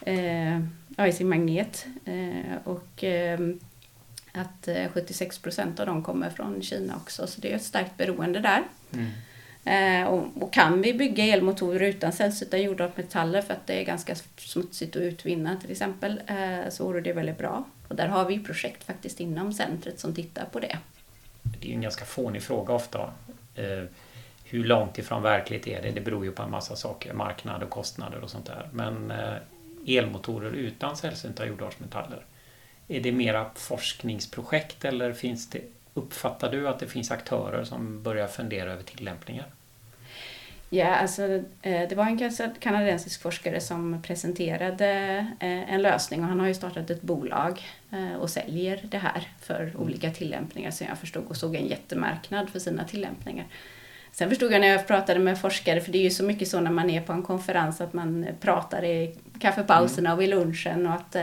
eh, 0.00 0.58
ja, 0.96 1.06
i 1.06 1.12
sin 1.12 1.28
magnet. 1.28 1.86
Eh, 2.04 2.56
och 2.64 3.04
eh, 3.04 3.38
att 4.32 4.68
eh, 4.68 4.88
76 4.92 5.38
procent 5.38 5.80
av 5.80 5.86
dem 5.86 6.02
kommer 6.02 6.30
från 6.30 6.62
Kina 6.62 6.96
också, 6.96 7.26
så 7.26 7.40
det 7.40 7.52
är 7.52 7.56
ett 7.56 7.62
starkt 7.62 7.96
beroende 7.96 8.40
där. 8.40 8.62
Mm. 8.94 9.10
Eh, 9.66 10.08
och, 10.08 10.42
och, 10.42 10.52
kan 10.52 10.82
vi 10.82 10.94
bygga 10.94 11.24
elmotorer 11.24 11.88
utan 11.88 12.12
sällsynta 12.12 12.58
jordartsmetaller 12.58 13.42
för 13.42 13.54
att 13.54 13.66
det 13.66 13.80
är 13.80 13.84
ganska 13.84 14.14
smutsigt 14.36 14.96
att 14.96 15.02
utvinna 15.02 15.56
till 15.56 15.70
exempel, 15.70 16.20
eh, 16.26 16.70
så 16.70 16.84
vore 16.84 17.00
det 17.00 17.12
väldigt 17.12 17.38
bra. 17.38 17.64
Och 17.88 17.96
där 17.96 18.08
har 18.08 18.24
vi 18.24 18.38
projekt 18.38 18.84
faktiskt 18.84 19.20
inom 19.20 19.52
centret 19.52 20.00
som 20.00 20.14
tittar 20.14 20.44
på 20.44 20.60
det. 20.60 20.78
Det 21.42 21.66
är 21.66 21.68
ju 21.68 21.74
en 21.74 21.80
ganska 21.80 22.04
fånig 22.04 22.42
fråga 22.42 22.74
ofta. 22.74 23.12
Eh, 23.54 23.84
hur 24.44 24.64
långt 24.64 24.98
ifrån 24.98 25.22
verklighet 25.22 25.66
är 25.66 25.82
det? 25.82 25.90
Det 25.90 26.00
beror 26.00 26.24
ju 26.24 26.32
på 26.32 26.42
en 26.42 26.50
massa 26.50 26.76
saker, 26.76 27.12
marknad 27.12 27.62
och 27.62 27.70
kostnader 27.70 28.20
och 28.20 28.30
sånt 28.30 28.46
där. 28.46 28.68
Men 28.72 29.10
eh, 29.10 29.36
elmotorer 29.86 30.52
utan 30.52 30.96
sällsynta 30.96 31.46
jordartsmetaller, 31.46 32.24
är 32.88 33.00
det 33.00 33.12
mera 33.12 33.50
forskningsprojekt 33.54 34.84
eller 34.84 35.12
finns 35.12 35.50
det 35.50 35.60
Uppfattar 35.94 36.50
du 36.50 36.68
att 36.68 36.78
det 36.78 36.86
finns 36.86 37.10
aktörer 37.10 37.64
som 37.64 38.02
börjar 38.02 38.26
fundera 38.26 38.72
över 38.72 38.82
tillämpningar? 38.82 39.46
Ja, 40.70 40.94
alltså, 40.94 41.22
eh, 41.62 41.88
det 41.88 41.94
var 41.94 42.04
en 42.04 42.30
kanadensisk 42.60 43.22
forskare 43.22 43.60
som 43.60 44.02
presenterade 44.02 44.86
eh, 45.40 45.74
en 45.74 45.82
lösning 45.82 46.20
och 46.20 46.26
han 46.26 46.40
har 46.40 46.46
ju 46.46 46.54
startat 46.54 46.90
ett 46.90 47.02
bolag 47.02 47.62
eh, 47.92 48.14
och 48.14 48.30
säljer 48.30 48.80
det 48.82 48.98
här 48.98 49.28
för 49.40 49.60
mm. 49.60 49.76
olika 49.76 50.10
tillämpningar 50.10 50.70
som 50.70 50.86
jag 50.86 50.98
förstod 50.98 51.24
och 51.28 51.36
såg 51.36 51.54
en 51.54 51.66
jättemarknad 51.66 52.50
för 52.50 52.58
sina 52.58 52.84
tillämpningar. 52.84 53.46
Sen 54.12 54.28
förstod 54.28 54.52
jag 54.52 54.60
när 54.60 54.68
jag 54.68 54.86
pratade 54.86 55.20
med 55.20 55.40
forskare, 55.40 55.80
för 55.80 55.92
det 55.92 55.98
är 55.98 56.02
ju 56.02 56.10
så 56.10 56.24
mycket 56.24 56.48
så 56.48 56.60
när 56.60 56.70
man 56.70 56.90
är 56.90 57.00
på 57.00 57.12
en 57.12 57.22
konferens 57.22 57.80
att 57.80 57.92
man 57.92 58.26
pratar 58.40 58.84
i 58.84 59.16
kaffepauserna 59.40 60.12
och 60.12 60.20
vid 60.20 60.28
lunchen 60.28 60.86
och 60.86 60.94
att 60.94 61.16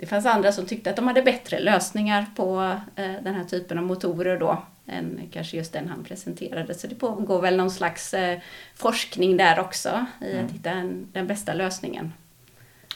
det 0.00 0.06
fanns 0.06 0.26
andra 0.26 0.52
som 0.52 0.66
tyckte 0.66 0.90
att 0.90 0.96
de 0.96 1.06
hade 1.06 1.22
bättre 1.22 1.60
lösningar 1.60 2.26
på 2.36 2.76
eh, 2.96 3.12
den 3.22 3.34
här 3.34 3.44
typen 3.44 3.78
av 3.78 3.84
motorer 3.84 4.38
då 4.38 4.62
än 4.86 5.20
kanske 5.32 5.56
just 5.56 5.72
den 5.72 5.88
han 5.88 6.04
presenterade. 6.04 6.74
Så 6.74 6.86
det 6.86 6.94
pågår 6.94 7.40
väl 7.42 7.56
någon 7.56 7.70
slags 7.70 8.14
eh, 8.14 8.38
forskning 8.74 9.36
där 9.36 9.60
också 9.60 10.06
i 10.20 10.32
mm. 10.32 10.46
att 10.46 10.52
hitta 10.52 10.70
en, 10.70 11.08
den 11.12 11.26
bästa 11.26 11.54
lösningen. 11.54 12.12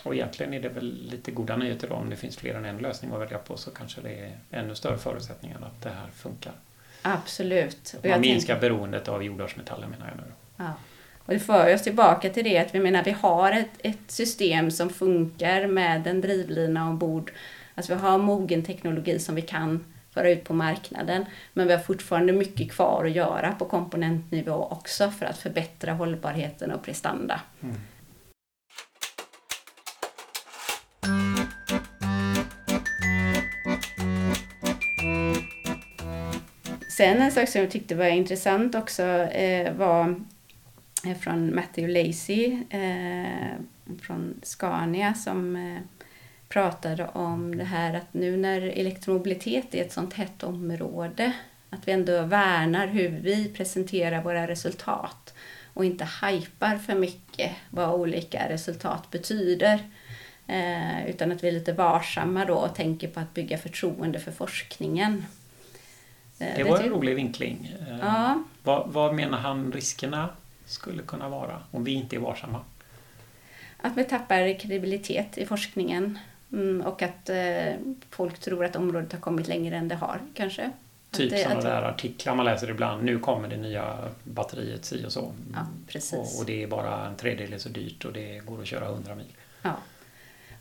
Och 0.02 0.14
egentligen 0.14 0.54
är 0.54 0.61
det 0.61 0.68
väl 0.68 1.08
lite 1.11 1.30
goda 1.30 1.56
nyheter 1.56 1.88
då 1.88 1.94
om 1.94 2.11
det 2.11 2.16
finns 2.16 2.37
fler 2.37 2.54
än 2.54 2.64
en 2.64 2.78
lösning 2.78 3.12
att 3.12 3.20
välja 3.20 3.38
på 3.38 3.56
så 3.56 3.70
kanske 3.70 4.00
det 4.00 4.20
är 4.20 4.38
ännu 4.50 4.75
större 4.75 4.99
förutsättningar 4.99 5.56
att 5.56 5.82
det 5.82 5.90
här 5.90 6.11
funkar. 6.14 6.52
Absolut. 7.02 7.94
man 8.04 8.20
minskar 8.20 8.54
tänker... 8.54 8.68
beroendet 8.68 9.08
av 9.08 9.25
jordartsmetaller 9.25 9.87
menar 9.87 10.06
jag 10.06 10.16
nu. 10.16 10.32
Ja. 10.56 10.73
Och 11.26 11.33
det 11.33 11.38
för 11.38 11.75
oss 11.75 11.83
tillbaka 11.83 12.31
till 12.31 12.45
det 12.45 12.59
att 12.59 12.75
vi 12.75 12.81
menar 12.81 13.04
vi 13.04 13.11
har 13.11 13.52
ett, 13.52 13.78
ett 13.78 14.11
system 14.11 14.71
som 14.71 14.90
funkar 14.90 15.66
med 15.66 16.07
en 16.07 16.21
drivlina 16.21 16.88
ombord. 16.88 17.33
Alltså 17.75 17.95
vi 17.95 18.00
har 18.00 18.19
mogen 18.19 18.62
teknologi 18.62 19.19
som 19.19 19.35
vi 19.35 19.43
kan 19.43 19.85
föra 20.14 20.31
ut 20.31 20.45
på 20.45 20.54
marknaden. 20.54 21.25
Men 21.52 21.66
vi 21.66 21.73
har 21.73 21.81
fortfarande 21.81 22.33
mycket 22.33 22.73
kvar 22.73 23.04
att 23.04 23.12
göra 23.12 23.52
på 23.52 23.64
komponentnivå 23.64 24.69
också 24.71 25.11
för 25.11 25.26
att 25.26 25.38
förbättra 25.38 25.93
hållbarheten 25.93 26.71
och 26.71 26.83
prestanda. 26.83 27.40
Mm. 27.62 27.76
Sen 36.97 37.23
en 37.23 37.33
sak 37.33 37.49
som 37.49 37.61
jag 37.61 37.71
tyckte 37.71 37.95
var 37.95 38.07
intressant 38.07 38.75
också 38.75 39.02
eh, 39.02 39.73
var 39.73 40.14
från 41.20 41.54
Matthew 41.54 42.02
Lacey 42.02 42.58
eh, 42.70 43.52
från 44.02 44.34
Scania 44.42 45.14
som 45.14 45.56
eh, 45.56 45.80
pratade 46.49 47.08
om 47.08 47.56
det 47.56 47.64
här 47.64 47.94
att 47.94 48.14
nu 48.14 48.37
när 48.37 48.61
elektromobilitet 48.61 49.75
är 49.75 49.82
ett 49.82 49.92
sånt 49.92 50.14
hett 50.14 50.42
område 50.42 51.32
att 51.70 51.88
vi 51.88 51.92
ändå 51.92 52.23
värnar 52.23 52.87
hur 52.87 53.08
vi 53.08 53.49
presenterar 53.49 54.23
våra 54.23 54.46
resultat 54.46 55.34
och 55.75 55.84
inte 55.84 56.08
hypar 56.23 56.76
för 56.76 56.94
mycket 56.94 57.52
vad 57.70 57.90
olika 57.90 58.49
resultat 58.49 59.11
betyder. 59.11 59.78
Eh, 60.46 61.06
utan 61.06 61.32
att 61.32 61.44
vi 61.44 61.49
är 61.49 61.52
lite 61.52 61.73
varsamma 61.73 62.44
då 62.44 62.54
och 62.54 62.75
tänker 62.75 63.08
på 63.08 63.20
att 63.20 63.34
bygga 63.34 63.58
förtroende 63.58 64.20
för 64.20 64.32
forskningen. 64.32 65.25
Eh, 66.38 66.56
det 66.56 66.64
var 66.64 66.80
en 66.80 66.88
rolig 66.88 67.16
vinkling. 67.16 67.75
Eh, 67.88 67.99
ja. 68.00 68.42
Vad, 68.62 68.88
vad 68.88 69.14
menar 69.14 69.38
han 69.38 69.73
riskerna 69.73 70.28
skulle 70.66 71.02
kunna 71.02 71.28
vara 71.28 71.62
om 71.71 71.85
vi 71.85 71.92
inte 71.92 72.16
är 72.16 72.21
varsamma? 72.21 72.61
Att 73.76 73.97
vi 73.97 74.04
tappar 74.04 74.59
kredibilitet 74.59 75.38
i 75.38 75.47
forskningen 75.47 76.18
mm, 76.52 76.80
och 76.80 77.02
att 77.02 77.28
eh, 77.28 77.75
folk 78.11 78.38
tror 78.38 78.64
att 78.64 78.76
området 78.76 79.12
har 79.12 79.21
kommit 79.21 79.49
längre 79.49 79.76
än 79.76 79.88
det 79.88 79.94
har 79.94 80.21
kanske. 80.35 80.71
Typ 81.11 81.33
att, 81.33 81.38
sådana 81.38 81.59
att, 81.59 81.64
där 81.64 81.83
artiklar 81.83 82.35
man 82.35 82.44
läser 82.44 82.71
ibland. 82.71 83.04
Nu 83.04 83.18
kommer 83.18 83.49
det 83.49 83.56
nya 83.56 83.99
batteriet 84.25 84.85
si 84.85 85.06
och 85.06 85.12
så. 85.12 85.33
Ja, 85.54 85.66
precis. 85.88 86.14
Och, 86.14 86.40
och, 86.40 86.47
det 86.47 86.62
är 86.62 86.66
bara 86.66 87.06
en 87.06 87.16
tredjedel 87.16 87.61
så 87.61 87.68
dyrt 87.68 88.04
och 88.04 88.12
det 88.12 88.38
går 88.38 88.61
att 88.61 88.66
köra 88.66 88.85
100 88.85 89.14
mil. 89.14 89.26
Ja. 89.62 89.76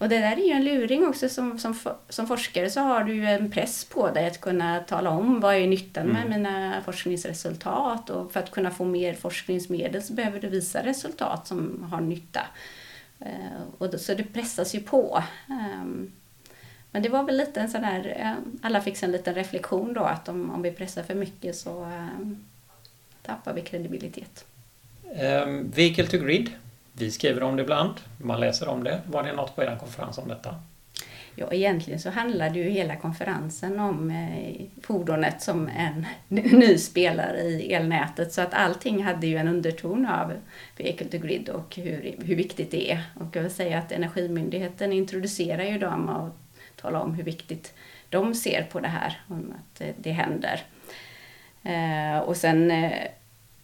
Och 0.04 0.10
det 0.10 0.20
där 0.20 0.32
är 0.32 0.46
ju 0.46 0.52
en 0.52 0.64
luring 0.64 1.08
också. 1.08 1.30
Som, 1.30 1.60
som, 1.60 1.76
som 2.10 2.28
forskare 2.28 2.70
så 2.70 2.80
har 2.80 3.04
du 3.04 3.16
ju 3.16 3.26
en 3.26 3.52
press 3.52 3.86
på 3.86 4.12
dig 4.12 4.28
att 4.28 4.42
kunna 4.42 4.80
tala 4.80 5.10
om 5.10 5.40
vad 5.40 5.56
är 5.56 5.68
nyttan 5.68 6.08
med 6.08 6.26
mm. 6.26 6.30
mina 6.30 6.82
forskningsresultat. 6.86 8.10
Och 8.10 8.32
för 8.32 8.40
att 8.40 8.52
kunna 8.52 8.72
få 8.72 8.86
mer 8.86 9.14
forskningsmedel 9.14 10.04
så 10.04 10.14
behöver 10.14 10.40
du 10.40 10.50
visa 10.50 10.84
resultat 10.86 11.48
som 11.48 11.88
har 11.92 12.02
nytta. 12.02 12.42
Uh, 13.22 13.62
och 13.78 13.92
då, 13.92 13.98
så 13.98 14.14
det 14.14 14.24
pressas 14.24 14.76
ju 14.76 14.80
på. 14.80 15.24
Um, 15.50 16.12
men 16.92 17.04
det 17.04 17.10
var 17.10 17.24
väl 17.24 17.38
lite 17.38 17.62
en 17.62 17.70
sån 17.70 17.84
här, 17.84 18.18
uh, 18.20 18.46
alla 18.62 18.82
fick 18.82 19.04
en 19.04 19.12
liten 19.12 19.36
reflektion 19.36 19.94
då 19.94 20.02
att 20.02 20.30
om, 20.30 20.52
om 20.52 20.62
vi 20.62 20.72
pressar 20.72 21.04
för 21.04 21.16
mycket 21.16 21.56
så 21.56 21.82
uh, 21.82 22.32
tappar 23.22 23.54
vi 23.54 23.62
kredibilitet. 23.62 24.46
Um, 25.04 25.72
vehicle 25.72 26.08
to 26.08 26.18
grid 26.18 26.52
vi 26.94 27.12
skriver 27.12 27.44
om 27.44 27.56
det 27.56 27.62
ibland, 27.62 27.94
man 28.18 28.40
läser 28.40 28.68
om 28.68 28.84
det. 28.84 29.02
Var 29.06 29.24
det 29.24 29.34
något 29.34 29.56
på 29.56 29.64
er 29.64 29.78
konferens 29.80 30.18
om 30.18 30.28
detta? 30.28 30.56
Ja, 31.36 31.54
egentligen 31.54 32.00
så 32.00 32.10
handlade 32.10 32.60
ju 32.60 32.70
hela 32.70 32.96
konferensen 32.96 33.80
om 33.80 34.12
eh, 34.12 34.66
fordonet 34.82 35.42
som 35.42 35.68
en 35.68 36.06
ny 36.60 36.78
spelare 36.78 37.42
i 37.42 37.74
elnätet. 37.74 38.34
Så 38.34 38.42
att 38.42 38.54
allting 38.54 39.04
hade 39.04 39.28
ju 39.28 39.38
en 39.38 39.48
underton 39.48 40.06
av 40.06 40.34
Vehicle 40.78 41.08
to 41.08 41.18
Grid 41.18 41.50
och 41.50 41.76
hur, 41.76 42.16
hur 42.24 42.36
viktigt 42.36 42.72
det 42.72 42.92
är. 42.92 43.02
Och 43.20 43.36
jag 43.36 43.42
vill 43.42 43.52
säga 43.52 43.80
att 43.80 43.92
Energimyndigheten 43.92 44.94
introducerar 44.94 45.64
ju 45.64 45.78
dem 45.78 46.10
och 46.10 46.30
talar 46.82 47.00
om 47.00 47.14
hur 47.14 47.24
viktigt 47.24 47.74
de 48.10 48.36
ser 48.36 48.64
på 48.64 48.80
det 48.80 48.88
här, 48.88 49.22
om 49.28 49.54
att 49.58 49.82
eh, 49.82 49.94
det, 49.98 50.12
händer. 50.12 50.62
Eh, 51.64 52.20
och 52.20 52.38
sen 52.38 52.72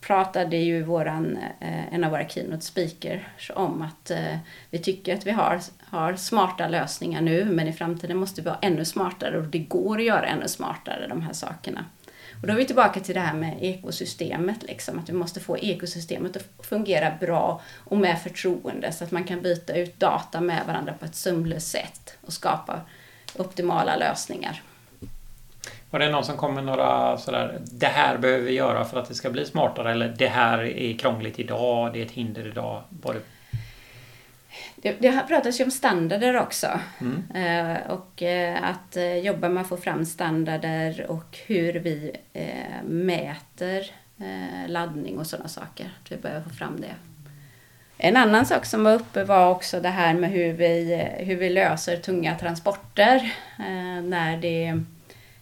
pratade 0.02 0.58
ju 0.58 0.84
våran, 0.84 1.38
eh, 1.60 1.94
en 1.94 2.04
av 2.04 2.12
våra 2.12 2.28
keynote 2.28 2.66
speakers 2.66 3.52
om 3.56 3.82
att 3.82 4.12
eh, 4.12 4.38
vi 4.70 4.80
tycker 4.80 5.14
att 5.14 5.28
vi 5.28 5.32
har, 5.32 5.60
har 5.86 6.16
smarta 6.16 6.68
lösningar 6.68 7.22
nu 7.22 7.46
men 7.46 7.68
i 7.68 7.74
framtiden 7.74 8.18
måste 8.18 8.42
vi 8.42 8.46
vara 8.46 8.60
ännu 8.62 8.86
smartare 8.86 9.38
och 9.38 9.48
det 9.48 9.60
går 9.60 9.98
att 9.98 10.06
göra 10.06 10.26
ännu 10.26 10.48
smartare 10.48 11.08
de 11.08 11.22
här 11.22 11.34
sakerna. 11.34 11.86
Och 12.42 12.48
då 12.48 12.54
är 12.54 12.58
vi 12.58 12.66
tillbaka 12.66 13.00
till 13.00 13.16
det 13.16 13.22
här 13.22 13.34
med 13.34 13.58
ekosystemet, 13.62 14.64
liksom, 14.64 15.00
att 15.00 15.10
vi 15.10 15.14
måste 15.14 15.40
få 15.40 15.58
ekosystemet 15.58 16.36
att 16.36 16.66
fungera 16.66 17.12
bra 17.20 17.62
och 17.78 17.98
med 17.98 18.22
förtroende 18.22 18.92
så 18.92 19.04
att 19.04 19.12
man 19.12 19.24
kan 19.24 19.42
byta 19.42 19.74
ut 19.74 20.00
data 20.00 20.42
med 20.42 20.64
varandra 20.68 20.94
på 20.94 21.06
ett 21.06 21.16
sömlöst 21.16 21.72
sätt 21.72 22.18
och 22.22 22.34
skapa 22.34 22.82
optimala 23.38 23.96
lösningar. 23.96 24.62
Var 25.92 26.00
det 26.00 26.10
någon 26.10 26.24
som 26.24 26.38
kom 26.38 26.56
med 26.56 26.64
några 26.64 27.18
sådär, 27.18 27.60
det 27.72 27.88
här 27.88 28.18
behöver 28.18 28.46
vi 28.46 28.52
göra 28.52 28.86
för 28.86 29.00
att 29.00 29.08
det 29.08 29.16
ska 29.16 29.30
bli 29.30 29.46
smartare 29.46 29.92
eller 29.92 30.16
det 30.18 30.28
här 30.28 30.60
är 30.64 30.98
krångligt 30.98 31.40
idag, 31.40 31.94
det 31.94 32.02
är 32.02 32.06
ett 32.06 32.12
hinder 32.12 32.48
idag? 32.48 32.84
Var 32.90 33.14
det... 33.14 33.20
Det, 34.76 34.92
det 35.00 35.24
pratas 35.28 35.60
ju 35.60 35.64
om 35.64 35.72
standarder 35.72 36.38
också. 36.38 36.68
Mm. 37.02 37.24
Eh, 37.36 37.92
och 37.92 38.24
eh, 38.24 38.64
att 38.64 38.98
eh, 38.98 39.18
jobba 39.18 39.50
med 39.50 39.62
att 39.62 39.70
få 39.70 39.78
fram 39.78 40.06
standarder 40.06 41.06
och 41.10 41.38
hur 41.48 41.74
vi 41.74 42.16
eh, 42.34 42.84
mäter 42.84 43.92
eh, 44.18 44.68
laddning 44.68 45.18
och 45.18 45.28
sådana 45.28 45.50
saker. 45.50 45.92
Att 46.04 46.12
vi 46.12 46.18
behöver 46.18 46.42
få 46.42 46.50
fram 46.50 46.82
det. 46.82 46.96
En 47.98 48.18
annan 48.18 48.46
sak 48.46 48.66
som 48.66 48.84
var 48.84 48.94
uppe 48.94 49.24
var 49.24 49.50
också 49.50 49.80
det 49.80 49.90
här 49.90 50.14
med 50.14 50.30
hur 50.30 50.54
vi, 50.54 50.94
eh, 50.94 51.26
hur 51.26 51.36
vi 51.36 51.50
löser 51.50 51.98
tunga 51.98 52.36
transporter. 52.36 53.34
när 54.04 54.38
det 54.38 54.84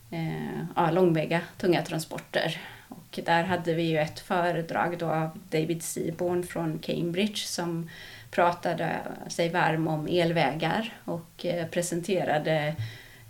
Eh, 0.09 0.59
ja, 0.75 0.91
långväga 0.91 1.41
tunga 1.57 1.81
transporter. 1.81 2.61
Och 2.89 3.19
där 3.25 3.43
hade 3.43 3.73
vi 3.73 3.83
ju 3.83 3.97
ett 3.97 4.19
föredrag 4.19 4.97
då 4.97 5.05
av 5.05 5.39
David 5.49 5.83
Seaborn 5.83 6.43
från 6.43 6.79
Cambridge 6.79 7.37
som 7.37 7.89
pratade 8.31 8.99
sig 9.27 9.49
varm 9.49 9.87
om 9.87 10.07
elvägar 10.07 10.93
och 11.05 11.45
eh, 11.45 11.67
presenterade 11.67 12.75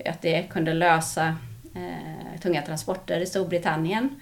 att 0.05 0.21
det 0.21 0.43
kunde 0.43 0.73
lösa 0.73 1.35
eh, 1.75 2.39
tunga 2.41 2.61
transporter 2.61 3.19
i 3.19 3.25
Storbritannien. 3.25 4.21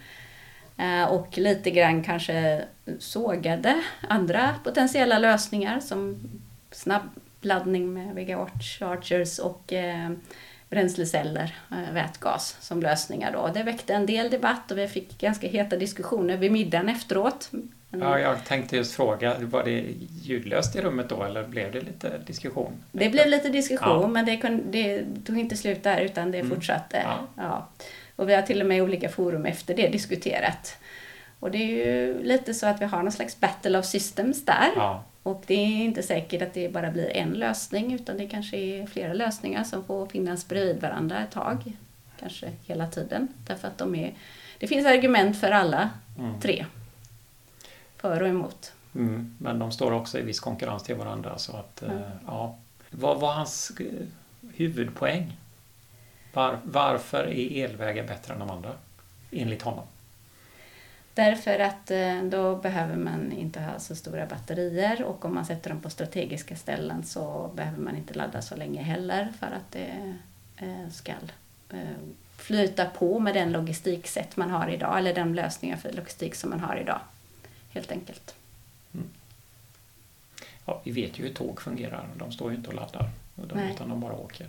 Eh, 0.78 1.04
och 1.04 1.38
lite 1.38 1.72
grann 1.72 2.04
kanske 2.04 2.66
sågade 3.00 3.84
andra 4.10 4.56
potentiella 4.64 5.20
lösningar 5.20 5.80
som 5.80 6.30
snabbladdning 6.72 7.94
med 7.94 8.16
Vega 8.16 8.48
Chargers 8.80 9.40
och 9.40 9.74
eh, 9.74 10.10
bränsleceller, 10.70 11.56
eh, 11.72 11.94
vätgas 11.94 12.58
som 12.60 12.82
lösningar. 12.82 13.32
Då. 13.32 13.52
Det 13.54 13.64
väckte 13.64 13.94
en 13.94 14.06
del 14.06 14.30
debatt 14.30 14.72
och 14.72 14.78
vi 14.78 14.88
fick 14.88 15.18
ganska 15.18 15.48
heta 15.48 15.78
diskussioner 15.78 16.38
vid 16.38 16.52
middagen 16.52 16.90
efteråt. 16.90 17.52
Ja, 17.90 18.20
jag 18.20 18.46
tänkte 18.46 18.76
just 18.76 18.96
fråga, 18.96 19.36
var 19.40 19.64
det 19.64 19.86
ljudlöst 20.22 20.76
i 20.76 20.82
rummet 20.82 21.10
då 21.10 21.24
eller 21.24 21.48
blev 21.48 21.72
det 21.72 21.82
lite 21.82 22.18
diskussion? 22.18 22.72
Det 22.92 23.10
blev 23.10 23.28
lite 23.28 23.50
diskussion 23.50 24.02
ja. 24.02 24.08
men 24.08 24.26
det, 24.26 24.38
kunde, 24.38 24.64
det, 24.72 25.06
tog 25.26 25.40
inte 25.40 25.58
slut 25.58 25.84
där 25.84 26.02
utan 26.02 26.32
det 26.32 26.40
mm. 26.40 26.56
fortsatte. 26.56 27.02
Ja. 27.06 27.28
ja. 27.36 27.68
Och 28.16 28.30
vi 28.30 28.36
har 28.36 28.42
till 28.42 28.62
och 28.62 28.68
med 28.68 28.78
i 28.78 28.82
olika 28.82 29.10
forum 29.10 29.46
efter 29.46 29.74
det 29.74 29.88
diskuterat. 29.88 30.78
Och 31.40 31.52
det 31.52 31.58
är 31.58 31.86
ju 31.86 32.24
lite 32.24 32.54
så 32.54 32.68
att 32.68 32.82
vi 32.82 32.86
har 32.86 33.04
någon 33.04 33.12
slags 33.12 33.40
battle 33.40 33.80
of 33.80 33.86
systems 33.86 34.46
där. 34.46 34.70
Ja. 34.76 35.04
Och 35.26 35.44
det 35.48 35.54
är 35.54 35.84
inte 35.86 36.04
säkert 36.04 36.42
att 36.42 36.54
det 36.54 36.70
bara 36.70 36.92
blir 36.92 37.18
en 37.18 37.34
lösning 37.34 37.94
utan 37.94 38.18
det 38.18 38.28
kanske 38.28 38.58
är 38.58 38.88
flera 38.88 39.14
lösningar 39.14 39.64
som 39.64 39.86
får 39.86 40.06
finnas 40.06 40.48
bredvid 40.48 40.82
varandra 40.82 41.24
ett 41.24 41.32
tag. 41.32 41.74
Kanske 42.20 42.52
hela 42.64 42.88
tiden. 42.88 43.28
Därför 43.48 43.68
att 43.68 43.78
de 43.78 43.96
är, 43.96 44.14
det 44.60 44.68
finns 44.68 44.86
argument 44.86 45.40
för 45.40 45.52
alla 45.52 45.90
mm. 46.20 46.42
tre. 46.42 46.66
För 47.98 48.22
och 48.22 48.28
emot. 48.28 48.74
Mm, 48.96 49.36
men 49.40 49.60
de 49.60 49.72
står 49.72 49.92
också 49.92 50.20
i 50.20 50.22
viss 50.22 50.40
konkurrens 50.40 50.84
till 50.84 50.96
varandra. 50.96 51.38
Så 51.38 51.58
att, 51.58 51.82
mm. 51.82 52.02
ja. 52.26 52.58
Vad 52.90 53.20
var 53.20 53.34
hans 53.34 53.72
eh, 53.80 53.86
huvudpoäng? 54.54 55.38
Var, 56.34 56.60
varför 56.64 57.24
är 57.24 57.66
elvägar 57.66 58.08
bättre 58.08 58.34
än 58.34 58.40
de 58.40 58.50
andra? 58.50 58.72
Enligt 59.32 59.62
honom. 59.62 59.86
Därför 61.16 61.60
att 61.60 61.92
eh, 61.92 62.24
då 62.24 62.56
behöver 62.56 62.96
man 62.96 63.32
inte 63.32 63.60
ha 63.60 63.80
så 63.80 63.96
stora 63.96 64.26
batterier 64.26 65.04
och 65.04 65.26
om 65.26 65.36
man 65.36 65.46
sätter 65.46 65.70
dem 65.70 65.82
på 65.82 65.90
strategiska 65.90 66.56
ställen 66.56 67.04
så 67.04 67.52
behöver 67.56 67.78
man 67.80 67.96
inte 67.96 68.14
ladda 68.14 68.42
så 68.42 68.56
länge 68.56 68.82
heller 68.82 69.34
för 69.40 69.48
att 69.48 69.72
det 69.72 70.16
eh, 70.58 70.90
ska 70.92 71.12
eh, 71.70 71.80
flyta 72.38 72.86
på 72.86 73.20
med 73.20 73.34
den 73.34 73.52
logistiksätt 73.52 74.38
man 74.38 74.52
har 74.52 74.70
idag 74.70 74.98
eller 74.98 75.14
den 75.14 75.34
lösningen 75.34 75.78
för 75.78 75.92
logistik 75.92 76.36
som 76.36 76.50
man 76.50 76.60
har 76.60 76.76
idag. 76.76 77.00
Helt 77.70 77.92
enkelt. 77.92 78.36
Mm. 78.94 79.08
Ja, 80.66 80.82
vi 80.84 80.92
vet 80.92 81.20
ju 81.20 81.24
hur 81.24 81.34
tåg 81.34 81.62
fungerar. 81.62 82.08
De 82.16 82.32
står 82.32 82.52
ju 82.52 82.58
inte 82.58 82.70
och 82.70 82.76
laddar 82.76 83.10
utan 83.72 83.90
de 83.90 84.00
bara 84.00 84.14
åker. 84.14 84.48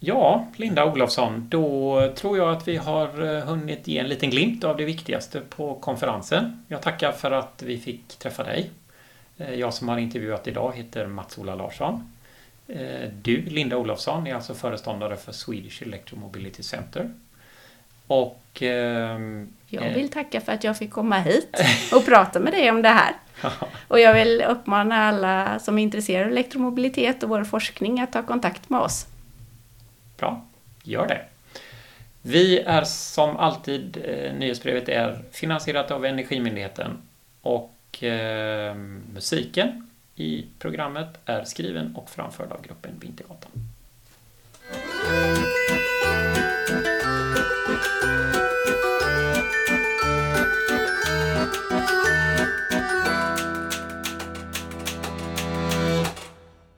Ja, 0.00 0.46
Linda 0.56 0.84
Olofsson, 0.84 1.46
då 1.48 2.12
tror 2.16 2.38
jag 2.38 2.50
att 2.50 2.68
vi 2.68 2.76
har 2.76 3.36
eh, 3.36 3.44
hunnit 3.44 3.88
ge 3.88 3.98
en 3.98 4.08
liten 4.08 4.30
glimt 4.30 4.64
av 4.64 4.76
det 4.76 4.84
viktigaste 4.84 5.40
på 5.40 5.74
konferensen. 5.74 6.64
Jag 6.68 6.82
tackar 6.82 7.12
för 7.12 7.30
att 7.30 7.62
vi 7.62 7.78
fick 7.78 8.18
träffa 8.18 8.44
dig. 8.44 8.70
Eh, 9.38 9.54
jag 9.54 9.74
som 9.74 9.88
har 9.88 9.98
intervjuat 9.98 10.48
idag 10.48 10.72
heter 10.76 11.06
Mats-Ola 11.06 11.54
Larsson. 11.54 12.12
Eh, 12.68 13.08
du, 13.22 13.42
Linda 13.42 13.76
Olofsson, 13.76 14.26
är 14.26 14.34
alltså 14.34 14.54
föreståndare 14.54 15.16
för 15.16 15.32
Swedish 15.32 15.82
Electromobility 15.82 16.62
Center. 16.62 17.10
Och... 18.06 18.62
Ehm, 18.62 19.52
jag 19.68 19.94
vill 19.94 20.08
tacka 20.08 20.40
för 20.40 20.52
att 20.52 20.64
jag 20.64 20.78
fick 20.78 20.90
komma 20.90 21.18
hit 21.18 21.60
och 21.92 22.06
prata 22.06 22.40
med 22.40 22.52
dig 22.52 22.70
om 22.70 22.82
det 22.82 22.88
här. 22.88 23.14
Och 23.88 24.00
jag 24.00 24.14
vill 24.14 24.44
uppmana 24.48 25.08
alla 25.08 25.58
som 25.58 25.78
är 25.78 25.82
intresserade 25.82 26.24
av 26.24 26.30
elektromobilitet 26.30 27.22
och 27.22 27.28
vår 27.28 27.44
forskning 27.44 28.00
att 28.00 28.12
ta 28.12 28.22
kontakt 28.22 28.70
med 28.70 28.80
oss. 28.80 29.06
Bra, 30.16 30.46
gör 30.82 31.08
det. 31.08 31.24
Vi 32.22 32.58
är 32.58 32.84
som 32.84 33.36
alltid, 33.36 33.96
eh, 34.04 34.34
nyhetsbrevet 34.34 34.88
är 34.88 35.22
finansierat 35.32 35.90
av 35.90 36.04
Energimyndigheten 36.04 36.98
och 37.42 38.02
eh, 38.02 38.74
musiken 39.14 39.90
i 40.14 40.46
programmet 40.58 41.08
är 41.24 41.44
skriven 41.44 41.96
och 41.96 42.10
framförd 42.10 42.52
av 42.52 42.62
gruppen 42.62 42.98
Vintergatan. 43.00 43.50